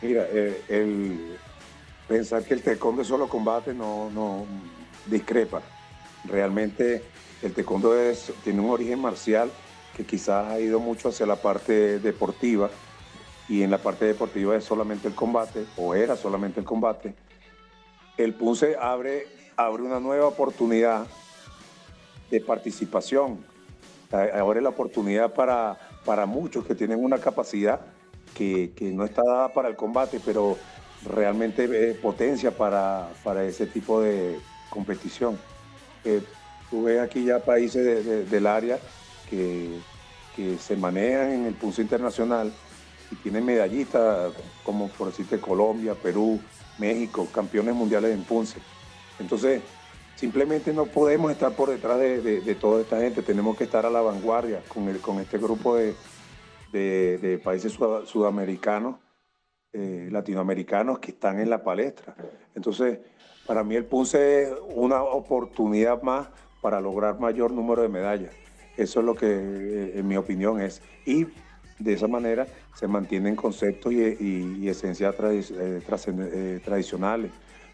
[0.00, 1.36] Mira, eh, el
[2.06, 4.46] pensar que el taekwondo es solo combate no, no
[5.06, 5.60] discrepa.
[6.24, 7.02] Realmente
[7.42, 9.50] el taekwondo es, tiene un origen marcial
[9.96, 12.70] que quizás ha ido mucho hacia la parte deportiva
[13.48, 17.14] y en la parte deportiva es solamente el combate o era solamente el combate.
[18.16, 19.26] El punce abre,
[19.56, 21.06] abre una nueva oportunidad
[22.30, 23.38] de participación.
[24.10, 27.80] Ahora es la oportunidad para, para muchos que tienen una capacidad
[28.34, 30.58] que, que no está dada para el combate, pero
[31.06, 34.38] realmente es potencia para, para ese tipo de
[34.70, 35.38] competición.
[36.04, 36.22] Eh,
[36.70, 38.78] tú ves aquí ya países de- de- del área
[39.28, 39.78] que,
[40.36, 42.52] que se manejan en el pulso internacional
[43.10, 44.32] y tienen medallistas
[44.64, 46.40] como por decirte Colombia, Perú,
[46.78, 48.58] México, campeones mundiales en punce.
[49.18, 49.62] Entonces,
[50.16, 53.86] simplemente no podemos estar por detrás de, de- de toda esta gente, tenemos que estar
[53.86, 55.94] a la vanguardia con, el, con este grupo de,
[56.72, 58.96] de- países sud- sudamericanos,
[59.72, 62.14] eh, latinoamericanos que están en la palestra.
[62.54, 62.98] Entonces,
[63.46, 66.28] para mí el punce es una oportunidad más
[66.60, 68.34] para lograr mayor número de medallas.
[68.76, 70.82] Eso es lo que, eh, en mi opinión, es.
[71.06, 71.26] Y
[71.78, 77.30] de esa manera se mantienen conceptos y, y- esencias eh, eh, tradicionales,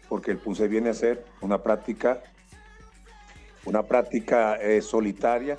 [0.07, 2.21] porque el punce viene a ser una práctica,
[3.65, 5.57] una práctica eh, solitaria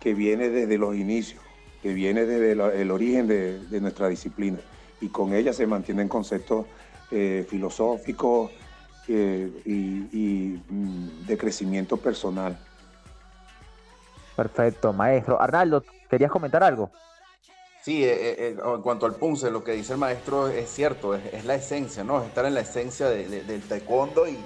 [0.00, 1.42] que viene desde los inicios,
[1.82, 4.58] que viene desde el origen de, nuestra disciplina.
[5.00, 6.66] Y con ella se mantienen conceptos
[7.48, 8.50] filosóficos
[9.06, 12.56] y, y, mm, de crecimiento personal.
[14.34, 15.40] Perfecto, maestro.
[15.40, 16.90] Arnaldo, ¿querías comentar algo?
[17.84, 21.16] Sí, eh, eh, eh, en cuanto al punce, lo que dice el maestro es cierto,
[21.16, 22.20] es, la esencia, ¿no?
[22.20, 24.38] Es estar en la esencia de- de- del taekwondo y,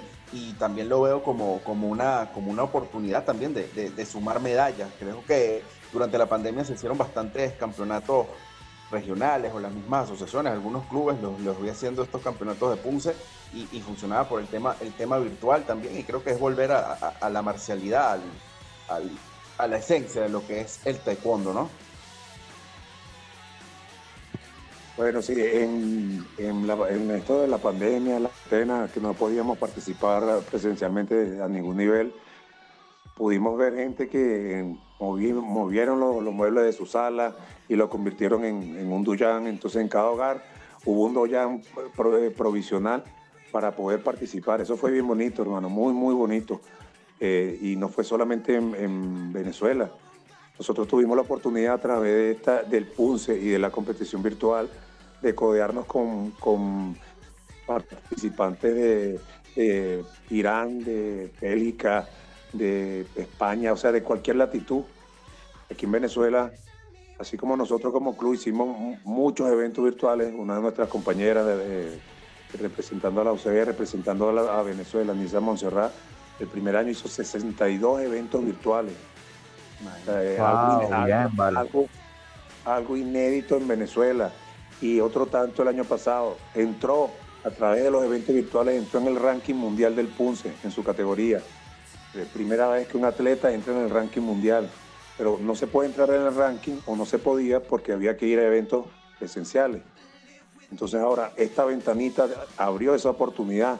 [0.57, 4.89] también lo veo como, como, una, como una oportunidad también de, de- sumar medallas.
[4.99, 5.63] Creo que
[5.93, 8.25] durante la pandemia se hicieron bastantes campeonatos
[8.89, 13.15] regionales o las mismas asociaciones, algunos clubes los, los vi haciendo estos campeonatos de punce
[13.53, 16.71] y, y funcionaba por el tema, el tema virtual también y creo que es volver
[16.71, 18.21] a, a- a la marcialidad, al-
[18.89, 19.11] al-
[19.59, 21.69] a la esencia de lo que es el taekwondo, ¿no?
[24.97, 29.59] Bueno, sí, en, en, la- en esto de la pandemia, la pena que no podíamos
[29.59, 32.11] participar presencialmente a ningún nivel,
[33.15, 34.65] pudimos ver gente que
[34.99, 37.35] movi- movieron los, muebles de su sala
[37.69, 39.45] y lo convirtieron en, en un doyan.
[39.45, 40.43] Entonces en cada hogar
[40.83, 41.61] hubo un doyan
[41.95, 43.03] pro- eh, provisional
[43.51, 44.61] para poder participar.
[44.61, 46.59] Eso fue bien bonito, hermano, muy, muy bonito.
[47.19, 49.91] Eh, y no fue solamente en, en Venezuela.
[50.57, 54.67] Nosotros tuvimos la oportunidad a través de esta, del PUNCE y de la competición virtual
[55.21, 56.95] de codearnos con, con
[57.65, 59.19] participantes
[59.55, 62.07] de, Irán, de Bélgica,
[62.53, 64.83] de España, o sea, de cualquier latitud.
[65.71, 66.51] Aquí en Venezuela,
[67.19, 71.57] así como nosotros como club hicimos mu- muchos eventos virtuales, una de nuestras compañeras de-
[71.57, 71.99] de-
[72.59, 75.91] representando a la UCB, representando a, la- a Venezuela, Nisa Montserrat,
[76.39, 78.93] el primer año hizo 62 eventos virtuales.
[80.01, 81.57] O sea, es Wow, algo, bien, algo- vale.
[81.59, 81.89] algo-
[82.65, 84.31] algo inédito en Venezuela
[84.81, 86.37] y otro tanto el año pasado.
[86.55, 87.11] Entró
[87.43, 90.83] a través de los eventos virtuales, entró en el ranking mundial del Punce en su
[90.83, 91.41] categoría.
[92.33, 94.69] Primera vez que un atleta entra en el ranking mundial,
[95.17, 98.25] pero no se puede entrar en el ranking o no se podía porque había que
[98.25, 98.85] ir a eventos
[99.21, 99.81] esenciales.
[100.71, 103.79] Entonces ahora esta ventanita abrió esa oportunidad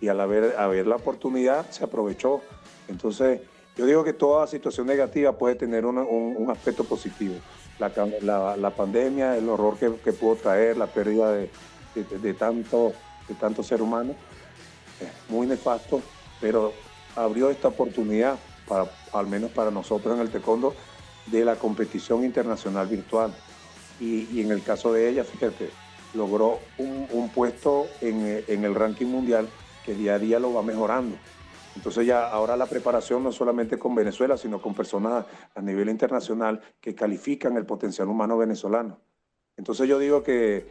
[0.00, 0.54] y al haber,
[0.86, 2.42] la oportunidad se aprovechó.
[2.88, 3.40] Entonces
[3.76, 7.34] yo digo que toda situación negativa puede tener un, un aspecto positivo.
[7.78, 11.48] La, la- pandemia, el horror que, que pudo traer, la pérdida de,
[11.94, 12.92] de- de tanto,
[13.28, 14.14] de tanto ser humano,
[15.00, 16.00] es muy nefasto,
[16.40, 16.72] pero
[17.14, 20.74] abrió esta oportunidad, para, al menos para nosotros en el taekwondo,
[21.26, 23.32] de la competición internacional virtual.
[24.00, 25.70] Y, y en el caso de ella, fíjate,
[26.14, 29.48] logró un, un puesto en, eh, en el ranking mundial
[29.84, 31.16] que día a día lo va mejorando.
[31.78, 35.24] Entonces ya ahora la preparación no solamente con Venezuela, sino con personas
[35.54, 38.98] a nivel internacional que califican el potencial humano venezolano.
[39.56, 40.66] Entonces yo digo que,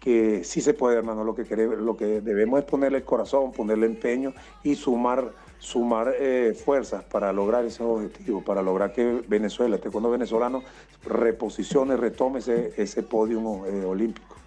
[0.00, 1.22] que sí se puede, hermano.
[1.22, 4.34] Lo que, queremos, lo que debemos es ponerle el corazón, ponerle empeño
[4.64, 5.30] y sumar,
[5.60, 10.64] sumar eh, fuerzas para lograr ese objetivo, para lograr que Venezuela, este cuando venezolano,
[11.04, 14.41] reposicione, retome ese, ese podio eh, olímpico.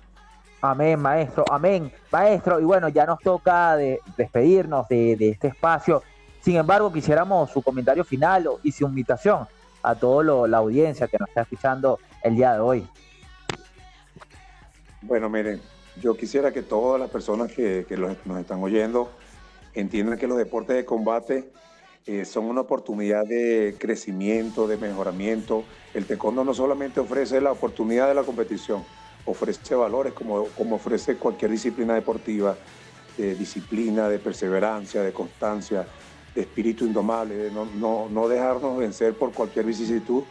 [0.66, 2.60] Amén, maestro, amén, maestro.
[2.60, 6.02] Y bueno, ya nos toca de despedirnos de, este espacio.
[6.42, 9.48] Sin embargo, quisiéramos su comentario final y su invitación
[9.84, 12.88] a toda la audiencia que nos está escuchando el día de hoy.
[15.04, 15.62] Bueno, miren,
[16.02, 17.86] yo quisiera que todas las personas que,
[18.26, 19.12] nos están oyendo
[19.76, 21.52] entiendan que los deportes de combate
[22.08, 25.64] eh, son una oportunidad de crecimiento, de mejoramiento.
[25.94, 28.84] El taekwondo no solamente ofrece la oportunidad de la competición,
[29.26, 32.58] ofrece valores como, como ofrece cualquier disciplina deportiva,
[33.18, 35.88] de disciplina, de perseverancia, de constancia,
[36.34, 40.24] de espíritu indomable, de no, no, no dejarnos vencer por cualquier vicisitud,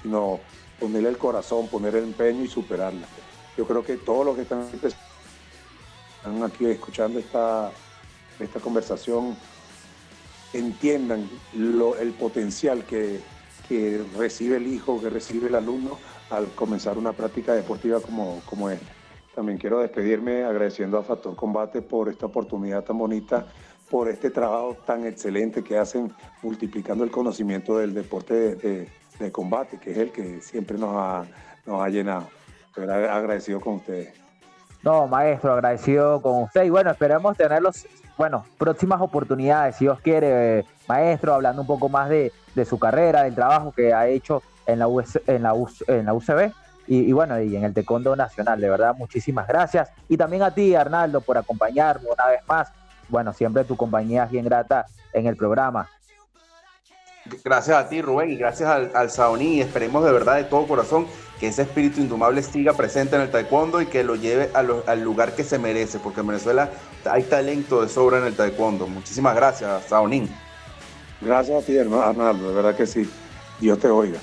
[0.00, 0.40] sino
[0.78, 3.06] ponerle el corazón, poner el empeño y superarla.
[3.56, 4.66] Yo creo que todos los que están,
[6.16, 7.70] están aquí escuchando esta,
[8.38, 9.36] esta conversación
[10.52, 13.20] entiendan lo- el potencial que,
[13.68, 15.98] que recibe el hijo, que recibe el alumno
[16.30, 18.86] al comenzar una práctica deportiva como, como esta.
[19.34, 23.46] También quiero despedirme agradeciendo a Factor Combate por esta oportunidad tan bonita,
[23.90, 26.12] por este trabajo tan excelente que hacen
[26.42, 30.94] multiplicando el conocimiento del deporte de, de- de combate, que es el que siempre nos
[30.96, 31.24] ha,
[31.66, 32.26] nos ha llenado.
[32.74, 34.14] Verdad, agradecido con ustedes.
[34.82, 36.64] No, maestro, agradecido con usted.
[36.64, 41.90] Y bueno, esperamos tenerlos, bueno, próximas oportunidades, si Dios quiere, eh, maestro, hablando un poco
[41.90, 45.54] más de, de su carrera, del trabajo que ha hecho en la, US en la,
[45.54, 46.52] US en la UCB.
[46.86, 49.90] Y, y bueno, y en el Taekwondo Nacional, de verdad, muchísimas gracias.
[50.08, 52.68] Y también a ti, Arnaldo, por acompañarme una vez más.
[53.08, 55.88] Bueno, siempre tu compañía es bien grata en el programa.
[57.44, 59.56] Gracias a ti, Rubén, y gracias al, al Saoní.
[59.56, 61.06] Y esperemos de verdad, de todo corazón,
[61.38, 64.82] que ese espíritu indomable siga presente en el taekwondo y que lo lleve a lo-
[64.86, 66.70] al lugar que se merece, porque en Venezuela
[67.04, 68.86] hay talento de sobra en el taekwondo.
[68.86, 70.28] Muchísimas gracias, Saonín.
[71.20, 73.08] Gracias a ti, hermano Arnaldo, de verdad que sí.
[73.60, 74.18] Dios te oiga.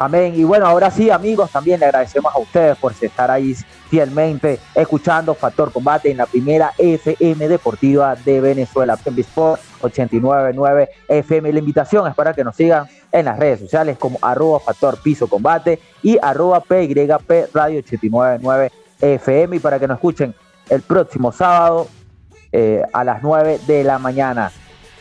[0.00, 0.32] Amén.
[0.34, 3.54] Y bueno, ahora sí, amigos, también le agradecemos a ustedes por estar ahí
[3.90, 11.52] fielmente escuchando Factor Combate en la primera FM Deportiva de Venezuela, Sport 899 FM.
[11.52, 15.28] La invitación es para que nos sigan en las redes sociales como arroba Factor Piso
[15.28, 18.72] Combate y arroba PYP Radio 899
[19.02, 20.34] FM y para que nos escuchen
[20.70, 21.88] el próximo sábado
[22.52, 24.50] eh, a las 9 de la mañana.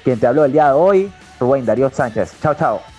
[0.04, 2.34] Quien te habló el día de hoy, Rubén Darío Sánchez.
[2.42, 2.99] Chao, chao.